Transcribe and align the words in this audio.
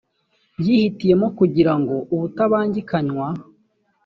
yihitiyemo 0.65 1.27
kugira 1.39 1.73
ngo 1.79 1.95
ubutabangikanywa 2.13 3.27